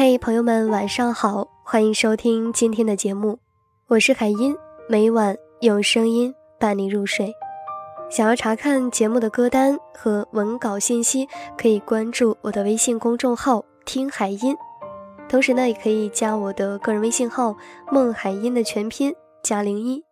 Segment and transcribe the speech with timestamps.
[0.00, 3.36] 嘿，朋友们，晚上好，欢迎收听今天的节目，
[3.88, 4.56] 我是海音，
[4.88, 7.34] 每晚用声音伴你入睡。
[8.08, 11.26] 想要查看节目的歌单和文稿信息，
[11.60, 14.56] 可以关注我的微信公众号“听海音”，
[15.28, 17.56] 同时呢，也可以加我的个人微信号
[17.90, 19.12] “孟海音”的全拼
[19.42, 20.04] 加零一。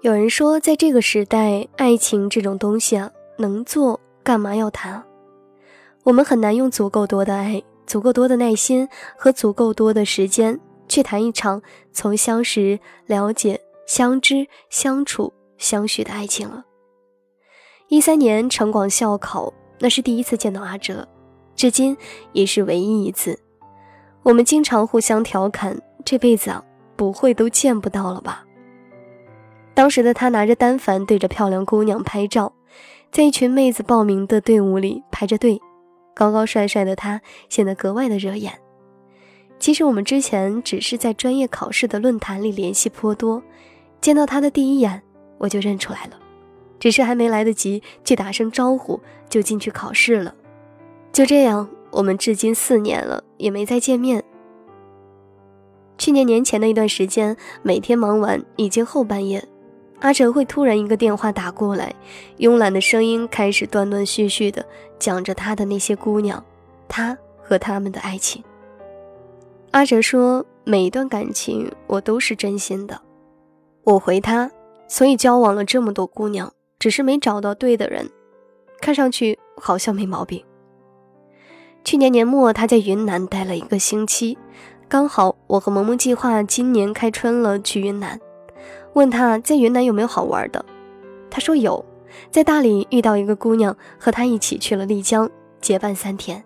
[0.00, 5.02] 有人说，在这个时代，爱情这种东西啊，能做干嘛要谈？
[6.04, 10.58] 我们很难用足够多的爱、足够多的耐心和足够多的时间
[10.88, 11.60] 去谈一场
[11.92, 16.64] 从相识、了解、相知、相处、相许的爱情了。
[17.88, 21.06] 一三年城广校考，那是第一次见到阿哲，
[21.54, 21.96] 至今
[22.32, 23.38] 也是唯一一次。
[24.22, 26.64] 我们经常互相调侃：这辈子啊，
[26.96, 28.44] 不会都见不到了吧？
[29.74, 32.52] 当时的他拿着单反对着漂亮姑娘拍照，
[33.16, 35.58] 在一群妹子报名的队伍里排着队，
[36.14, 38.52] 高高帅帅的他显得格外的惹眼。
[39.58, 43.42] 其实我们之前只是在专业考试的论坛里联系颇多，
[44.02, 45.00] 见到他的第一眼
[45.38, 46.20] 我就认出来了，
[46.78, 50.34] 只是还没来得及去打声招呼就进去考试了。
[51.10, 54.22] 就这样，我们至今四年了也没再见面。
[55.96, 59.42] 去年年前的一段时间，每天忙完已经后半夜。
[60.00, 61.94] 阿哲会突然一个电话打过来，
[62.38, 64.64] 慵懒的声音开始断断续续的
[64.98, 66.44] 讲着他的那些姑娘，
[66.86, 68.44] 他和他们的爱情。
[69.72, 73.00] 阿哲说：“每一段感情我都是真心的。”
[73.84, 74.50] 我回他
[74.86, 78.08] ：“所以交往了这么多姑娘，只是没找到对的人，
[78.80, 80.44] 看上去好像没毛病。”
[81.84, 84.36] 去年年末他在云南待了一个星期，
[84.88, 88.20] 刚好我和萌萌计划今年开春了去云南。
[88.96, 90.64] 问他在云南有没有好玩的，
[91.30, 91.84] 他说有，
[92.30, 95.28] 在大理遇到一个姑娘，和他一起去了丽江
[95.60, 96.42] 结伴三天。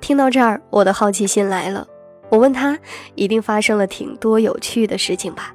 [0.00, 1.88] 听到这儿，我的好奇心来了，
[2.28, 2.78] 我问他，
[3.16, 5.52] 一定发生了挺多有趣的事情吧？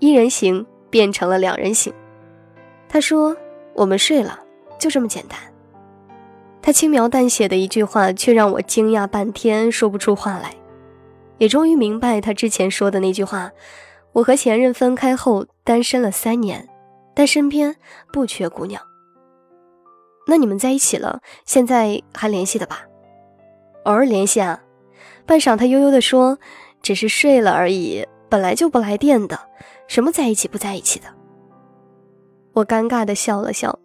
[0.00, 1.90] 一人行变成了两人行。
[2.86, 3.34] 他说
[3.72, 4.38] 我们睡了，
[4.78, 5.38] 就这么简单。
[6.60, 10.54] 他轻描淡写的一句话，却让我惊讶半天说不出话来，
[11.38, 13.50] 也终于明白他之前说的那句话。
[14.12, 16.68] 我和前任分开后单身了三年，
[17.14, 17.74] 但身边
[18.12, 18.82] 不缺姑娘。
[20.26, 22.86] 那你们在一起了，现在还联系的吧？
[23.84, 24.62] 偶尔联系啊。
[25.24, 26.38] 半晌，他悠悠地说
[26.82, 29.38] ：“只是睡了而已，本来就不来电的，
[29.86, 31.06] 什么在一起不在一起的。”
[32.54, 33.78] 我尴尬地笑了笑，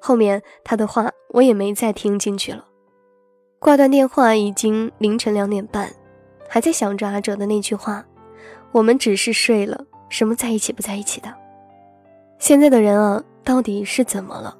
[0.00, 2.64] 后面他的话我也没再听进去了。
[3.58, 5.92] 挂断电话已经凌晨两点半，
[6.48, 8.04] 还在想着阿哲的那句话。
[8.74, 11.32] 我们只是睡了，什么在一起不在一起的？
[12.40, 14.58] 现在的人啊，到底是怎么了？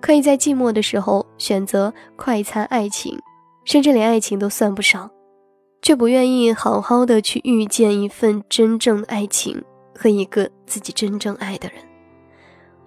[0.00, 3.20] 可以在寂寞的时候选择快餐爱情，
[3.66, 5.10] 甚至连爱情都算不上，
[5.82, 9.62] 却不愿意好好的去遇见一份真正的爱情
[9.94, 11.76] 和一个自己真正爱的人。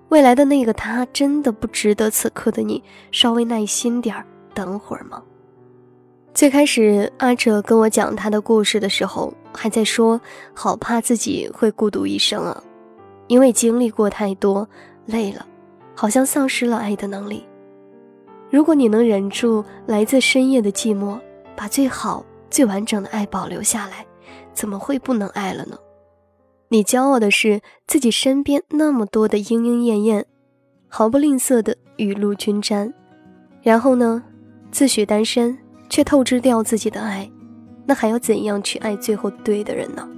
[0.09, 5.22] 未来的那个他，真的不值得此刻的你稍微耐心点儿等会儿吗？
[6.34, 10.20] 最开始阿哲跟我讲他的故事的时候，还在说
[10.54, 12.64] 好怕自己会孤独一生啊，
[13.28, 14.68] 因为经历过太多，
[15.06, 15.46] 累了，
[15.96, 17.46] 好像丧失了爱的能力。
[18.50, 21.20] 如果你能忍住来自深夜的寂寞，
[21.56, 24.04] 把最好最完整的爱保留下来，
[24.54, 25.78] 怎么会不能爱了呢？
[26.70, 30.26] 你骄傲的是自己身边那么多的莺莺燕燕，
[30.88, 32.92] 毫不吝啬的雨露均沾，
[33.62, 34.24] 然后呢，
[34.72, 35.56] 自诩单身。
[35.94, 37.30] 却透支掉自己的爱，
[37.86, 40.09] 那还要怎样去爱最后对的人呢？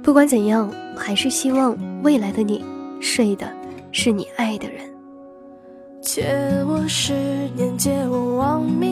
[0.00, 2.64] 不管怎样，还是希望未来的你
[3.00, 3.52] 睡的
[3.90, 4.88] 是你爱的人。
[6.00, 6.22] 借
[6.68, 7.12] 我十
[7.56, 8.91] 年，借我亡命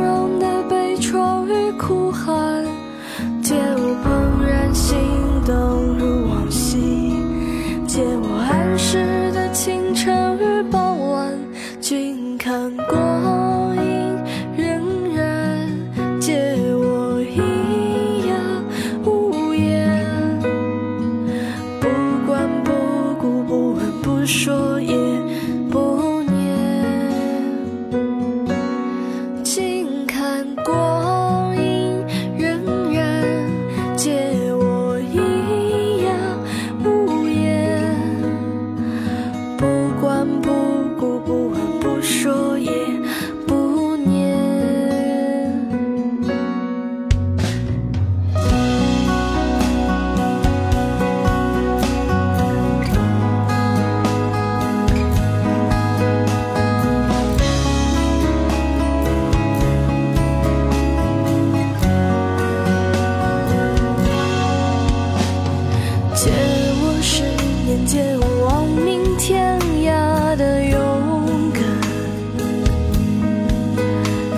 [67.85, 71.61] 借我亡命天涯的勇敢，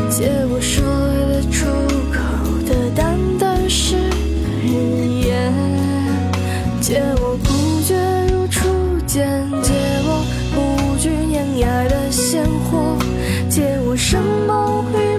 [0.10, 0.84] 借我说
[1.28, 1.66] 得出
[2.12, 2.20] 口
[2.68, 3.96] 的淡淡誓
[4.66, 5.54] 言，
[6.82, 7.96] 借我不觉
[8.32, 8.68] 如初
[9.06, 9.74] 见，借
[10.06, 10.24] 我
[10.54, 12.98] 不惧碾压的鲜活，
[13.50, 15.14] 借我生猛与。